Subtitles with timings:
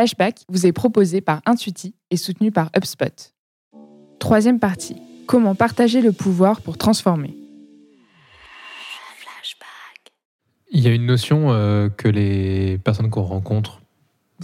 [0.00, 3.32] Flashback vous est proposé par Intuiti et soutenu par HubSpot.
[4.20, 4.96] Troisième partie.
[5.26, 7.34] Comment partager le pouvoir pour transformer
[10.72, 13.80] Il y a une notion euh, que les personnes qu'on rencontre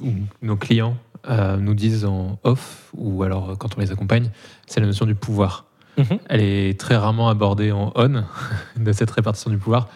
[0.03, 0.11] ou
[0.43, 0.97] nos clients
[1.29, 4.31] euh, nous disent en off ou alors euh, quand on les accompagne,
[4.67, 5.67] c'est la notion du pouvoir.
[5.97, 6.19] Mhm.
[6.29, 8.25] Elle est très rarement abordée en on
[8.77, 9.89] de cette répartition du pouvoir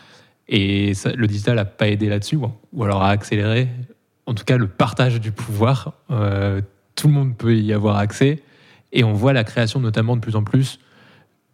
[0.47, 2.39] et ça- le digital n'a pas aidé là-dessus
[2.73, 3.69] ou alors a accéléré
[4.31, 5.95] en tout cas le partage du pouvoir.
[6.11, 6.61] Euh,
[6.95, 8.43] tout le monde peut y avoir accès
[8.93, 10.79] et on voit la création notamment de plus en plus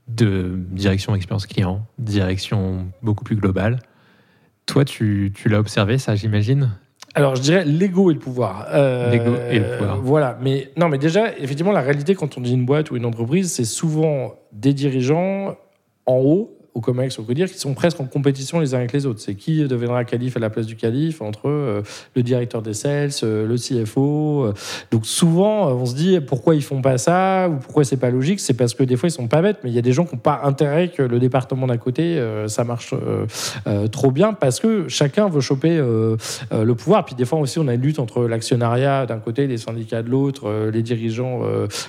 [0.09, 3.81] de direction expérience client, direction beaucoup plus globale.
[4.67, 6.71] Toi, tu, tu l'as observé, ça, j'imagine?
[7.15, 8.67] Alors, je dirais l'ego et le pouvoir.
[8.73, 9.97] Euh, L'ego et le pouvoir.
[10.03, 10.39] Voilà.
[10.43, 13.51] Mais non, mais déjà, effectivement, la réalité, quand on dit une boîte ou une entreprise,
[13.51, 15.57] c'est souvent des dirigeants
[16.05, 19.07] en haut, au COMEX, au CODIR, qui sont presque en compétition les uns avec les
[19.07, 19.21] autres.
[19.21, 21.81] C'est qui deviendra calife à la place du calife entre euh,
[22.15, 24.45] le directeur des sales, euh, le CFO.
[24.45, 24.53] euh.
[24.91, 28.41] Donc, souvent, on se dit pourquoi ils font pas ça ou pourquoi c'est pas logique?
[28.41, 30.05] C'est parce que des fois, ils sont pas bêtes, mais il y a des gens
[30.05, 32.93] qui n'ont pas intérêt que le département d'à côté, ça marche
[33.91, 37.05] trop bien parce que chacun veut choper le pouvoir.
[37.07, 40.11] Puis des fois aussi, on a une lutte entre l'actionnariat d'un côté, les syndicats de
[40.11, 41.41] l'autre, les dirigeants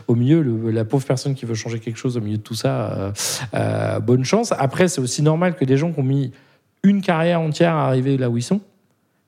[0.08, 2.56] au milieu, le- la pauvre personne qui veut changer quelque chose au milieu de tout
[2.56, 3.12] ça.
[4.02, 4.54] bonne chance.
[4.58, 6.32] Après, c'est aussi normal que des gens qui ont mis
[6.84, 8.62] une carrière entière à arriver là où ils sont.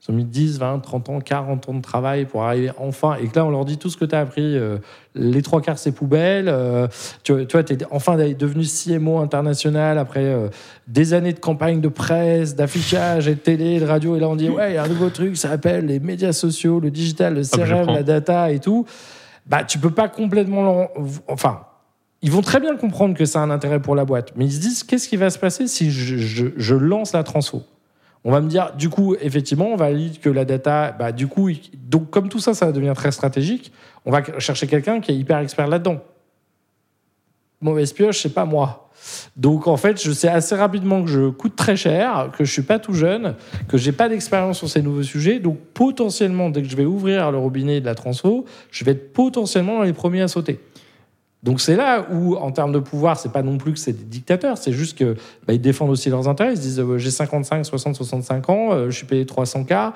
[0.01, 3.17] Ils ont mis 10, 20, 30 ans, 40 ans de travail pour arriver enfin.
[3.21, 4.77] Et que là, on leur dit tout ce que tu as appris, euh,
[5.13, 6.47] les trois quarts, c'est poubelle.
[6.47, 6.87] euh,
[7.23, 10.47] tu, tu vois, tu es enfin devenu CMO international après euh,
[10.87, 14.15] des années de campagne de presse, d'affichage et de télé, de radio.
[14.15, 16.31] Et là, on dit, ouais, il y a un nouveau truc, ça s'appelle les médias
[16.31, 18.85] sociaux, le digital, le je CRM, la data et tout.
[19.45, 20.87] Bah, tu peux pas complètement.
[21.27, 21.61] Enfin,
[22.21, 24.53] ils vont très bien comprendre que ça a un intérêt pour la boîte, mais ils
[24.53, 27.63] se disent qu'est-ce qui va se passer si je, lance la transfo?
[28.25, 31.49] On va me dire, du coup, effectivement, on valide que la data, bah, du coup,
[31.75, 33.71] donc comme tout ça, ça va devenir très stratégique,
[34.05, 36.01] on va chercher quelqu'un qui est hyper expert là-dedans.
[37.61, 38.89] Mauvaise pioche, c'est pas moi.
[39.37, 42.61] Donc en fait, je sais assez rapidement que je coûte très cher, que je suis
[42.61, 43.35] pas tout jeune,
[43.67, 45.39] que j'ai pas d'expérience sur ces nouveaux sujets.
[45.39, 49.13] Donc potentiellement, dès que je vais ouvrir le robinet de la transfo, je vais être
[49.13, 50.59] potentiellement dans les premiers à sauter.
[51.41, 54.03] Donc c'est là où, en termes de pouvoir, c'est pas non plus que c'est des
[54.03, 55.15] dictateurs, c'est juste que
[55.47, 56.51] bah, défendent aussi leurs intérêts.
[56.51, 59.93] Ils se disent euh, j'ai 55, 60, 65 ans, euh, je suis payé 300 k,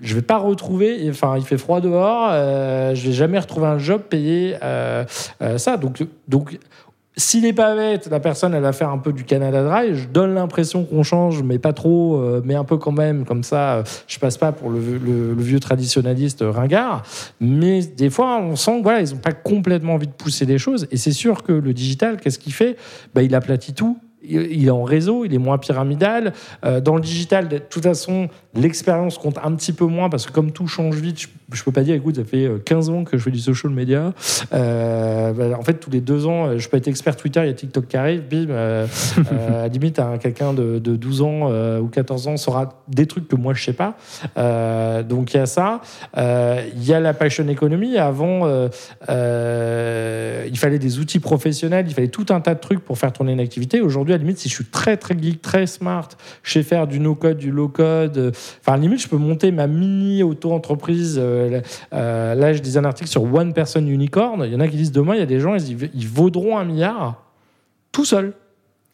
[0.00, 1.06] je vais pas retrouver.
[1.10, 5.04] Enfin, il fait froid dehors, euh, je vais jamais retrouver un job payé euh,
[5.58, 5.76] ça.
[5.76, 6.58] Donc donc
[7.18, 9.94] s'il n'est pas bête, la personne, elle va faire un peu du Canada Dry.
[9.94, 13.24] Je donne l'impression qu'on change, mais pas trop, euh, mais un peu quand même.
[13.24, 14.78] Comme ça, euh, je passe pas pour le,
[15.38, 17.04] vieux traditionnaliste ringard.
[17.40, 20.86] Mais des fois, on sent voilà, n'ont pas complètement envie de pousser des choses.
[20.90, 22.76] Et c'est sûr que le digital, qu'est-ce qu'il fait?
[23.14, 23.98] Bah, Il aplatit tout.
[24.28, 26.32] Il est en réseau, il est moins pyramidal.
[26.64, 30.32] Euh, dans le digital, de toute façon, l'expérience compte un petit peu moins parce que
[30.32, 33.04] comme tout change vite, je, je peux pas dire, écoute, ça fait euh, 15 ans
[33.04, 34.12] que je fais du social media.
[34.52, 37.46] Euh, bah, en fait, tous les deux ans, euh, je peux être expert Twitter, il
[37.46, 38.46] y a TikTok qui arrive, bim.
[38.50, 38.86] euh,
[39.32, 42.82] euh, à la limite, un- quelqu'un de, de 12 ans euh, ou 14 ans saura
[42.88, 43.96] des trucs que moi je sais pas.
[44.38, 45.80] Euh, donc il y a ça.
[46.16, 47.98] Euh, Il y a la passion economy.
[47.98, 48.68] Avant, euh,
[49.08, 53.12] euh, il fallait des outils professionnels, il fallait tout un tas de trucs pour faire
[53.12, 53.80] tourner une activité.
[53.80, 56.08] Aujourd'hui, à la limite, si je suis très très geek, très smart,
[56.42, 58.34] je sais faire du no-code, du low-code.
[58.60, 61.18] Enfin, limite, je peux monter ma mini auto-entreprise.
[61.18, 61.60] euh,
[61.92, 64.42] euh, là, je disais un article sur One Person Unicorn.
[64.44, 66.58] Il y en a qui disent demain, il y a des gens, ils, ils vaudront
[66.58, 67.22] un milliard
[67.92, 68.34] tout seuls.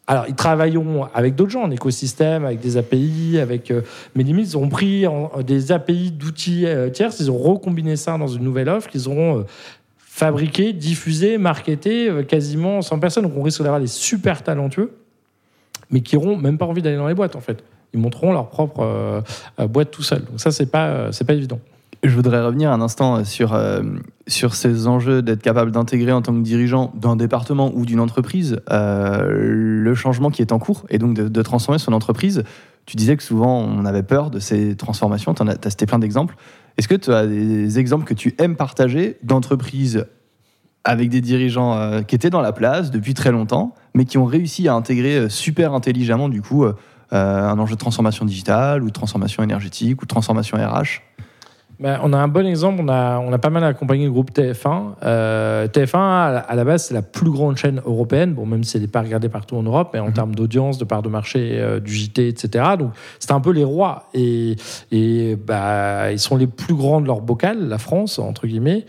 [0.05, 3.71] Alors, ils travailleront avec d'autres gens, en écosystème, avec des API, avec.
[3.71, 3.81] euh,
[4.15, 5.05] mais limite, ils ont pris
[5.45, 9.39] des API d'outils euh, tierces, ils ont recombiné ça dans une nouvelle offre qu'ils auront
[9.39, 9.43] euh,
[9.97, 13.23] fabriqué, diffusé, marketé euh, quasiment 100 personnes.
[13.23, 14.91] Donc, on risque d'avoir des super talentueux,
[15.89, 17.63] mais qui n'auront même pas envie d'aller dans les boîtes, en fait.
[17.93, 19.21] Ils monteront leur propre euh,
[19.59, 20.23] euh, boîte tout seul.
[20.25, 21.59] Donc, ça, c'est pas, euh, c'est pas évident.
[22.03, 23.57] Je voudrais revenir un instant sur,
[24.27, 28.59] sur ces enjeux d'être capable d'intégrer en tant que dirigeant d'un département ou d'une entreprise
[28.69, 32.43] le changement qui est en cours et donc de, transformer son entreprise.
[32.85, 36.35] Tu disais que souvent on avait peur de ces transformations, tu as cité plein d'exemples.
[36.77, 40.05] Est-ce que tu as des exemples que tu aimes partager d'entreprises
[40.83, 44.67] avec des dirigeants qui étaient dans la place depuis très longtemps, mais qui ont réussi
[44.67, 46.65] à intégrer super intelligemment du coup
[47.17, 51.01] un enjeu de transformation digitale ou de transformation énergétique ou de transformation RH
[51.79, 54.31] Ben, on a un bon exemple, on a, on a pas mal accompagné le groupe
[54.31, 54.95] TF1.
[55.03, 58.83] Euh, TF1, à la, base, c'est la plus grande chaîne européenne, bon, même si elle
[58.83, 61.79] n'est pas regardée partout en Europe, mais en termes d'audience, de part de marché, euh,
[61.79, 62.65] du JT, etc.
[62.79, 64.09] Donc, c'était un peu les rois.
[64.13, 64.55] Et,
[64.91, 68.85] et bah, ils sont les plus grands de leur bocal, la France, entre guillemets.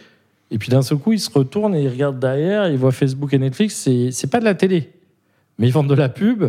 [0.50, 3.32] Et puis d'un seul coup, ils se retournent et ils regardent derrière, ils voient Facebook
[3.35, 3.75] et Netflix.
[3.75, 4.93] C'est, c'est pas de la télé.
[5.59, 6.44] mais ils vendent de la pub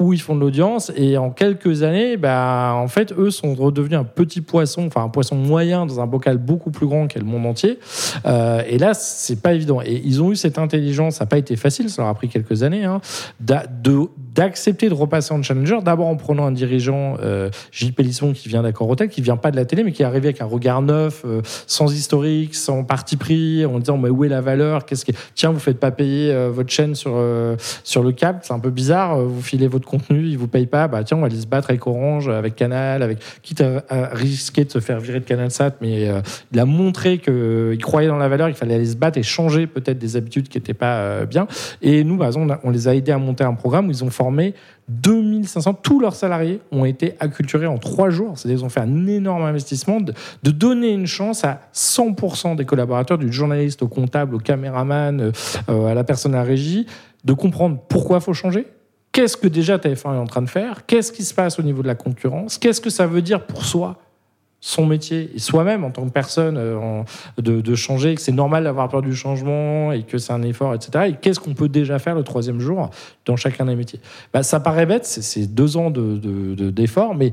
[0.00, 3.98] où ils font de l'audience et en quelques années, bah, en fait, eux sont redevenus
[3.98, 7.26] un petit poisson, enfin un poisson moyen dans un bocal beaucoup plus grand qu'est le
[7.26, 7.78] monde entier.
[8.24, 9.82] Euh, et là, c'est pas évident.
[9.82, 12.28] Et ils ont eu cette intelligence, ça n'a pas été facile, ça leur a pris
[12.28, 13.02] quelques années, hein,
[13.40, 18.62] d'accepter de, repasser en challenger, d'abord en prenant un dirigeant, euh, Gilles Pélisson, qui vient
[18.62, 20.80] d'Accor Hotel, qui vient pas de la télé, mais qui est arrivé avec un regard
[20.80, 24.86] neuf, euh, sans historique, sans parti pris, en disant mais où est la valeur?
[24.86, 27.22] Qu'est-ce que tiens, vous faites pas payer votre chaîne sur
[27.84, 29.18] sur le câble, c'est un peu bizarre.
[29.20, 30.88] Vous filez votre contenu, ils vous payent pas.
[30.88, 34.64] Bah tiens, on va aller se battre avec Orange, avec Canal, avec quitte à, risquer
[34.64, 36.20] de se faire virer de Canal Sat, mais euh,
[36.52, 39.66] il a montré qu'il croyait dans la valeur, il fallait aller se battre et changer
[39.66, 41.46] peut-être des habitudes qui n'étaient pas euh, bien.
[41.82, 42.18] Et nous,
[42.62, 44.54] on, les a aidés à monter un programme où ils ont formé
[44.90, 48.36] 2500, tous leurs salariés ont été acculturés en trois jours.
[48.36, 50.12] C'est-à-dire qu'ils ont fait un énorme investissement de,
[50.50, 55.32] donner une chance à 100% des collaborateurs, du journaliste au comptable, au caméraman, euh,
[55.68, 56.86] euh, à la personne à la régie,
[57.24, 58.66] de comprendre pourquoi il faut changer.
[59.12, 60.86] Qu'est-ce que déjà TF1 est en train de faire?
[60.86, 62.58] Qu'est-ce qui se passe au niveau de la concurrence?
[62.58, 63.96] Qu'est-ce que ça veut dire pour soi
[64.62, 67.02] son métier et soi-même en tant que personne euh,
[67.38, 71.06] de, changer, que c'est normal d'avoir peur du changement et que c'est un effort, etc.
[71.08, 72.90] Et qu'est-ce qu'on peut déjà faire le troisième jour
[73.24, 74.00] dans chacun des métiers?
[74.34, 76.54] Bah, Ça paraît bête, c'est- deux ans de- de-
[77.16, 77.32] mais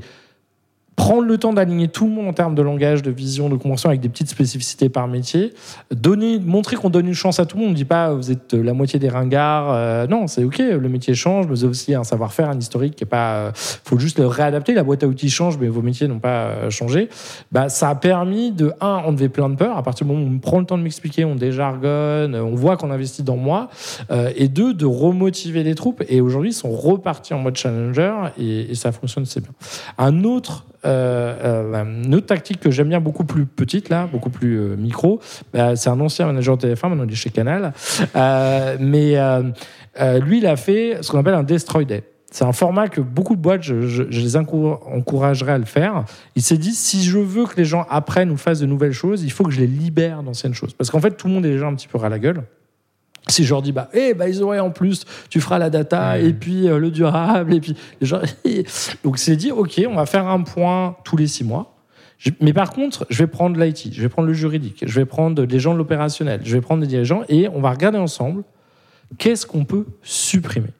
[0.98, 3.88] prendre le temps d'aligner tout le monde en termes de langage, de vision, de compréhension
[3.88, 5.54] avec des petites spécificités par métier,
[5.92, 7.68] donner, montrer qu'on donne une chance à tout le monde.
[7.68, 9.72] On ne dit pas vous êtes la moitié des ringards.
[9.72, 12.96] euh, non, c'est ok, le métier change, mais vous avez aussi un savoir-faire, un historique
[12.96, 13.34] qui est pas.
[13.36, 14.74] euh, faut juste le réadapter.
[14.74, 17.08] La boîte à outils change, mais vos métiers n'ont pas euh, changé.
[17.52, 19.76] Bah, ça a permis de un enlever plein de peur.
[19.76, 22.76] À partir du moment où on prend le temps de m'expliquer, on déjargonne, on voit
[22.76, 23.68] qu'on investit dans moi,
[24.10, 26.02] euh, et deux de remotiver les troupes.
[26.08, 29.52] Et aujourd'hui, ils sont repartis en mode challenger et, et ça fonctionne c'est bien.
[29.96, 34.30] Un autre euh, euh, une autre tactique que j'aime bien, beaucoup plus petite, là, beaucoup
[34.30, 35.20] plus euh, micro,
[35.52, 37.72] bah, c'est un ancien manager de TF1, maintenant il est chez Canal.
[38.80, 39.16] Mais
[40.20, 42.04] lui, il a fait ce qu'on appelle un Destroy Day.
[42.30, 46.04] C'est un format que beaucoup de boîtes, je, les encou- encouragerais à le faire.
[46.36, 49.24] Il s'est dit, si je veux que les gens apprennent ou fassent de nouvelles choses,
[49.24, 50.74] il faut que je les libère d'anciennes choses.
[50.74, 52.42] Parce qu'en fait, tout le monde est déjà un petit peu ras la gueule.
[53.30, 56.18] Si je leur dis, bah, eh, bah, ils auraient en plus, tu feras la data,
[56.18, 58.64] et puis euh, le durable, et puis les.
[59.04, 61.76] Donc, c'est dit, OK, on va faire un point tous les six mois.
[62.18, 65.04] Je- Mais par contre, je vais prendre l'IT, je vais prendre le juridique, je vais
[65.04, 68.42] prendre les gens de l'opérationnel, je vais prendre des dirigeants, et on va regarder ensemble
[69.18, 70.70] qu'est-ce qu'on peut supprimer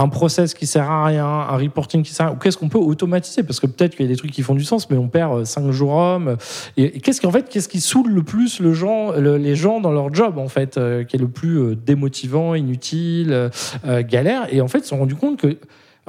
[0.00, 2.68] un process qui sert à rien, un reporting qui sert à rien, ou qu'est-ce qu'on
[2.68, 3.42] peut automatiser?
[3.42, 5.44] Parce que peut-être qu'il y a des trucs qui font du sens, mais on perd
[5.44, 6.36] 5 jours hommes.
[6.76, 9.92] Et, qu'est-ce qu'en fait, qu'est-ce qui saoule le plus le gens, le- les gens dans
[9.92, 13.48] leur job, en fait, euh, qui est le plus euh, démotivant, inutile, euh,
[13.86, 14.46] euh, galère?
[14.52, 15.56] Et en fait, ils se sont rendus compte que,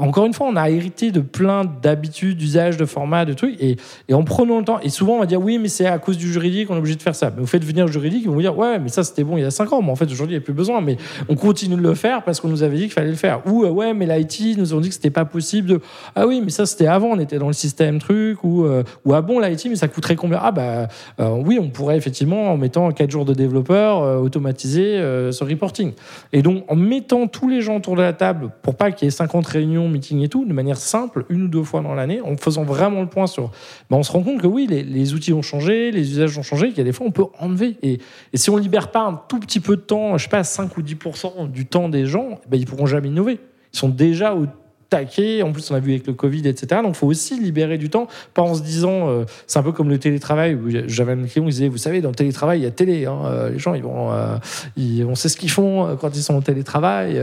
[0.08, 3.78] encore une fois, on a hérité de plein d'habitudes, d'usages, de formats, de trucs, et,
[4.10, 6.18] et en prenant le temps, et souvent on va dire oui, mais c'est à cause
[6.18, 7.30] du juridique, on est obligé de faire ça.
[7.30, 9.38] Mais vous faites venir le juridique, ils vont vous dire ouais, mais ça c'était bon
[9.38, 10.98] il y a 5 ans, mais en fait aujourd'hui il n'y a plus besoin, mais
[11.30, 13.42] on continue de le faire parce qu'on nous avait dit qu'il fallait le faire.
[13.48, 15.80] Ou euh, ouais, mais l'IT nous ont dit que c'était pas possible
[16.16, 19.14] ah oui, mais ça c'était avant, on était dans le système truc, ou, euh, ou
[19.14, 20.40] ah bon, l'IT, mais ça coûterait combien?
[20.42, 20.88] Ah bah
[21.20, 24.98] euh, oui, on pourrait effectivement, en mettant 4 jours de développeurs, automatiser
[25.32, 25.94] ce reporting.
[26.34, 29.08] Et donc en mettant tous les gens autour de la table pour pas qu'il y
[29.08, 32.22] ait 50 réunions, meetings et tout, de manière simple, une ou deux fois dans l'année,
[32.22, 33.52] en faisant vraiment le point sur.
[33.90, 36.44] Ben, on se rend compte que oui, les, les outils ont changé, les usages ont
[36.44, 37.78] changé, qu'il y a des fois on peut enlever.
[37.84, 38.00] Et,
[38.34, 40.76] et si on libère pas un tout petit peu de temps, je sais pas, 5
[40.78, 43.40] ou 10% du temps des gens, ben, ils pourront jamais innover.
[43.74, 44.46] Ils sont déjà au
[44.92, 45.42] taquet.
[45.42, 46.82] En plus, on a vu avec le Covid, etc.
[46.84, 49.72] Donc, il faut aussi libérer du temps, pas en se disant, euh, c'est un peu
[49.72, 50.54] comme le télétravail.
[50.54, 53.06] où J'avais un client qui disait, vous savez, dans le télétravail, il y a télé.
[53.08, 54.38] hein, euh, les gens, ils vont, euh,
[54.78, 57.20] ils, on sait ce qu'ils font quand ils sont au télétravail.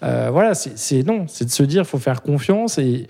[0.00, 3.06] voilà, c'est non, c'est de se dire, il faut faire confiance et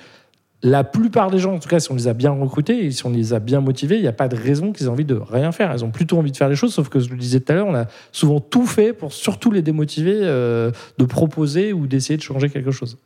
[0.66, 3.04] la plupart des gens, en tout cas, si on les a bien recrutés et si
[3.04, 5.14] on les a bien motivés, il n'y a pas de raison qu'ils aient envie de
[5.14, 5.70] rien faire.
[5.74, 7.54] Ils ont plutôt envie de faire les choses, sauf que je le disais tout à
[7.54, 12.22] l'heure, on a souvent tout fait pour surtout les démotiver de proposer ou d'essayer de
[12.22, 12.96] changer quelque chose.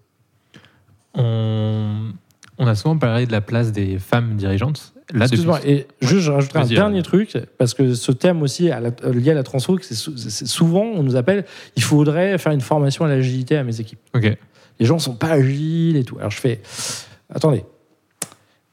[1.19, 2.13] On,
[2.59, 4.95] on a souvent parlé de la place des femmes dirigeantes.
[5.13, 8.79] Là, Excuse-moi, et juste, je rajouterai un dernier truc, parce que ce thème aussi à
[8.81, 11.47] la- euh, lié à la transfo, c'est c'est souvent, on nous appelle,
[11.77, 14.01] il faudrait faire une formation à l'agilité à mes équipes.
[14.15, 14.37] Ok.
[14.79, 16.17] Les gens sont pas agiles et tout.
[16.19, 16.61] Alors je fais,
[17.35, 17.65] attendez,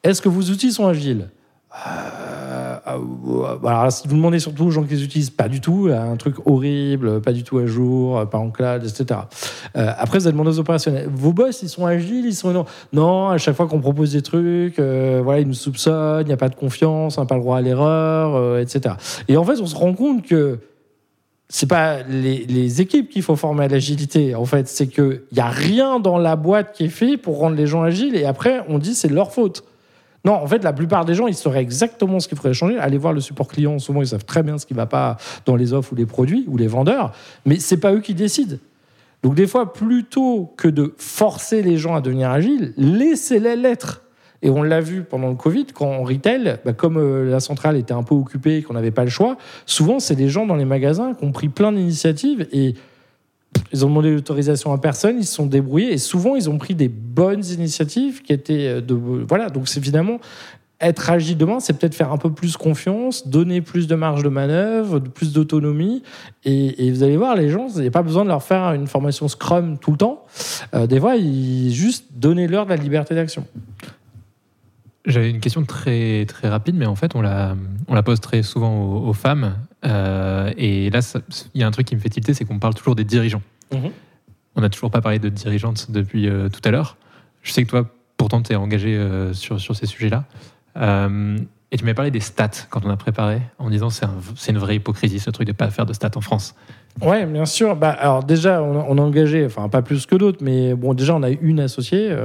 [0.03, 1.29] est-ce que vos outils sont agiles?
[1.87, 2.24] Euh,
[2.85, 6.35] alors, si vous demandez surtout aux gens qui les utilisent, pas du tout, un truc
[6.45, 9.21] horrible, pas du tout à jour, pas en cloud, etc.
[9.75, 11.09] Euh, après, vous allez demander aux opérationnels.
[11.11, 12.65] Vos boss, ils sont agiles, ils sont non.
[12.93, 16.33] Non, à chaque fois qu'on propose des trucs, euh, voilà, ils nous soupçonnent, il n'y
[16.33, 18.95] a pas de confiance, on n'a pas le droit à l'erreur, euh, etc.
[19.27, 20.59] Et en fait, on se rend compte que
[21.49, 24.35] c'est pas les, équipes qu'il faut former à l'agilité.
[24.35, 27.55] En fait, c'est qu'il n'y a rien dans la boîte qui est fait pour rendre
[27.55, 29.63] les gens agiles et après, on dit c'est leur faute.
[30.25, 32.79] Non, en fait, la plupart des gens, ils sauraient exactement ce qu'il faudrait changer.
[32.79, 33.77] Allez voir le support client.
[33.77, 36.07] Souvent, ils savent très bien ce qui ne va pas dans les offres ou les
[36.07, 37.13] produits ou les vendeurs.
[37.45, 38.57] Mais c'est pas eux qui décident.
[39.21, 44.01] Donc des fois, plutôt que de forcer les gens à devenir agiles, laissez-les l'être.
[44.41, 47.77] Et on l'a vu pendant le Covid, quand on retail, bah, comme euh, la centrale
[47.77, 50.55] était un peu occupée et qu'on n'avait pas le choix, souvent c'est des gens dans
[50.55, 52.75] les magasins qui ont pris plein d'initiatives et
[53.71, 56.75] ils ont demandé l'autorisation à personne, ils se sont débrouillés et souvent ils ont pris
[56.75, 60.19] des bonnes initiatives qui étaient euh, de voilà donc c'est finalement
[60.81, 64.29] être agile demain, c'est peut-être faire un peu plus confiance, donner plus de marge de
[64.29, 66.03] manœuvre, plus d'autonomie.
[66.43, 69.27] Et, vous allez voir, les gens, il n'y pas besoin de leur faire une formation
[69.27, 70.25] Scrum tout le temps.
[70.73, 73.45] Euh, des fois, il, juste donner leur de la liberté d'action.
[75.05, 77.55] J'avais une question très, très rapide, mais en fait, on la,
[77.87, 79.55] on la pose très souvent aux, femmes.
[79.85, 80.99] Euh, et là,
[81.53, 83.41] il y a un truc qui me fait tilter, c'est qu'on parle toujours des dirigeants.
[83.71, 86.97] On n'a toujours pas parlé de dirigeantes depuis euh, tout à l'heure.
[87.41, 88.97] Je sais que toi, pourtant, tu es engagé
[89.33, 90.25] sur, sur ces sujets-là.
[90.77, 91.37] Euh,
[91.71, 94.05] et tu m'avais parlé des stats quand on a préparé, en disant c'est
[94.35, 96.55] c'est une vraie hypocrisie ce truc de ne pas faire de stats en France.
[97.01, 97.75] Ouais, bien sûr.
[97.75, 101.23] Bah, alors déjà, on a, engagé, enfin pas plus que d'autres, mais bon, déjà on
[101.23, 102.15] a une associée, euh,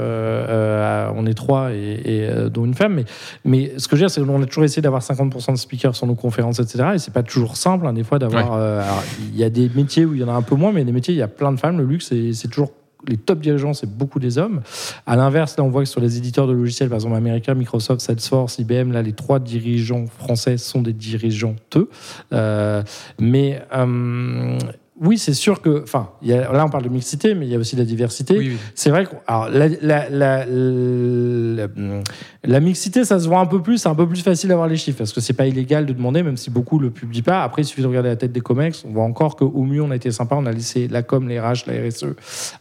[0.49, 2.95] euh, on est trois et, dont une femme.
[2.95, 3.05] Mais,
[3.45, 5.97] mais ce que je veux dire, c'est qu'on a toujours essayé d'avoir 50% de speakers
[5.97, 6.91] sur nos conférences, etc.
[6.95, 8.59] Et c'est pas toujours simple, hein, des fois, d'avoir.
[9.33, 10.93] Il y a des métiers où il y en a un peu moins, mais des
[10.93, 11.79] métiers, il y a plein de femmes.
[11.79, 12.71] Le luxe, c'est toujours
[13.09, 14.61] les top dirigeants, c'est beaucoup des hommes.
[15.07, 18.00] À l'inverse, là, on voit que sur les éditeurs de logiciels, par exemple américains, Microsoft,
[18.00, 21.57] Salesforce, IBM, là, les trois dirigeants français sont des dirigeants
[22.33, 22.83] euh,
[23.19, 24.59] mais euh,
[25.00, 27.75] oui, c'est sûr que, enfin, là on parle de mixité, mais il y a aussi
[27.75, 28.52] la diversité.
[28.75, 29.69] C'est vrai que, alors, la,
[30.11, 30.45] la,
[32.45, 34.76] la, mixité, ça se voit un peu plus, c'est un peu plus facile d'avoir les
[34.76, 37.42] chiffres, parce que c'est pas illégal de demander, même si beaucoup le publient pas.
[37.42, 39.90] Après, il suffit de regarder la tête des comex, on voit encore qu'au mieux on
[39.90, 42.04] a été sympa, on a laissé la com, les RH, la RSE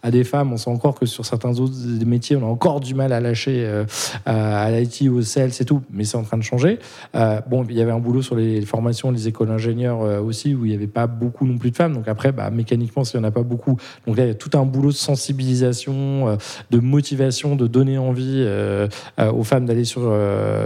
[0.01, 0.53] à des femmes.
[0.53, 3.65] On sent encore que sur certains autres métiers, on a encore du mal à lâcher
[3.65, 3.83] euh,
[4.25, 6.79] à l'IT, au sales et tout, mais c'est en train de changer.
[7.15, 10.55] Euh, bon, il y avait un boulot sur les formations, les écoles d'ingénieurs euh, aussi,
[10.55, 11.93] où il n'y avait pas beaucoup non plus de femmes.
[11.93, 13.77] Donc après, bah, mécaniquement, s'il n'y en a pas beaucoup.
[14.07, 16.35] Donc là, il y a tout un boulot de sensibilisation, euh,
[16.71, 18.87] de motivation, de donner envie euh,
[19.19, 20.13] euh, aux femmes d'aller sur,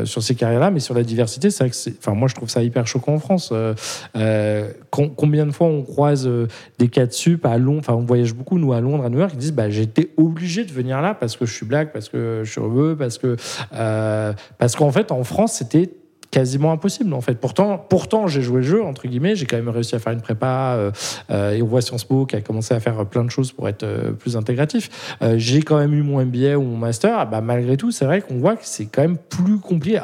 [0.06, 0.72] sur ces carrières-là.
[0.72, 3.20] Mais sur la diversité, c'est vrai que enfin, moi, je trouve ça hyper choquant en
[3.20, 3.54] France.
[4.92, 6.30] combien de fois on croise
[6.80, 9.20] des cas de sup à Londres, enfin, on voyage beaucoup, nous, à Londres, à New
[9.20, 12.10] York, ils disent, bah, été obligé de venir là parce que je suis black, parce
[12.10, 13.36] que je suis heureux, parce que,
[14.58, 15.90] parce qu'en fait, en France, c'était
[16.34, 17.36] quasiment impossible en fait.
[17.36, 20.22] Pourtant, pourtant j'ai joué le jeu entre guillemets, j'ai quand même réussi à faire une
[20.22, 20.92] prépa euh,
[21.30, 23.70] euh, et on voit Sciences Po qui a commencé à faire plein de choses pour
[23.70, 24.90] être euh, plus intégratif.
[25.36, 28.40] j'ai quand même eu mon MBA ou mon master, bah, malgré tout, c'est vrai qu'on
[28.40, 30.00] voit que c'est quand même plus compliqué.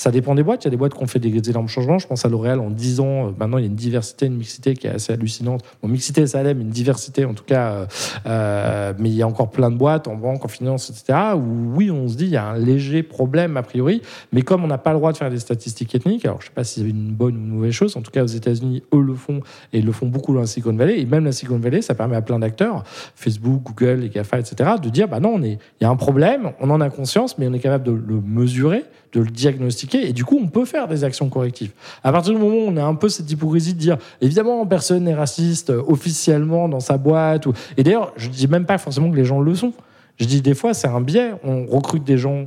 [0.00, 0.64] Ça dépend des boîtes.
[0.64, 1.98] Il y a des boîtes qui ont fait des énormes changements.
[1.98, 3.26] Je pense à L'Oréal en 10 ans.
[3.26, 5.62] Euh, maintenant, il y a une diversité, une mixité qui est assez hallucinante.
[5.82, 7.72] Bon, mixité, ça mais une diversité en tout cas.
[7.72, 7.86] Euh,
[8.24, 11.34] euh, mais il y a encore plein de boîtes en banque, en finance, etc.
[11.36, 14.00] Où oui, on se dit il y a un léger problème a priori.
[14.32, 16.48] Mais comme on n'a pas le droit de faire des statistiques ethniques, alors je ne
[16.48, 17.94] sais pas si c'est une bonne ou une mauvaise chose.
[17.98, 19.42] En tout cas, aux États-Unis, eux le font
[19.74, 20.98] et le font beaucoup dans la Silicon Valley.
[21.00, 24.70] Et même la Silicon Valley, ça permet à plein d'acteurs, Facebook, Google, les GAFA, etc.,
[24.82, 27.52] de dire bah non, il y a un problème, on en a conscience, mais on
[27.52, 31.04] est capable de le mesurer de le diagnostiquer et du coup on peut faire des
[31.04, 31.72] actions correctives.
[32.02, 35.04] À partir du moment où on a un peu cette hypocrisie de dire évidemment personne
[35.04, 39.16] n'est raciste euh, officiellement dans sa boîte et d'ailleurs je dis même pas forcément que
[39.16, 39.72] les gens le sont.
[40.18, 42.46] Je dis des fois c'est un biais, on recrute des gens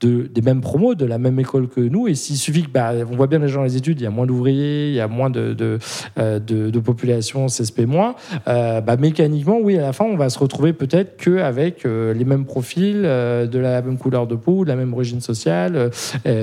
[0.00, 2.08] des mêmes promos, de la même école que nous.
[2.08, 4.06] Et s'il suffit que, bah, on voit bien les gens dans les études, il y
[4.06, 5.78] a moins d'ouvriers, il y a moins de, de,
[6.18, 8.14] euh, de, population CSP moins,
[8.46, 12.24] euh, bah, mécaniquement, oui, à la fin, on va se retrouver peut-être qu'avec euh, les
[12.24, 15.90] mêmes profils, de la même couleur de peau, de la même origine sociale,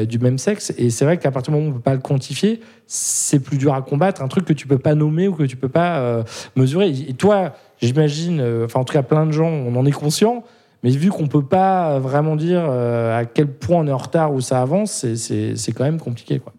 [0.07, 0.73] du même sexe.
[0.77, 3.39] Et c'est vrai qu'à partir du moment où on ne peut pas le quantifier, c'est
[3.39, 5.69] plus dur à combattre, un truc que tu peux pas nommer ou que tu peux
[5.69, 6.23] pas
[6.55, 6.89] mesurer.
[6.89, 10.43] Et toi, j'imagine, enfin en tout cas plein de gens, on en est conscient,
[10.83, 13.97] mais vu qu'on ne peut pas vraiment dire euh, à quel point on est en
[13.97, 16.39] retard ou ça avance, c'est quand même compliqué.
[16.39, 16.53] Quoi.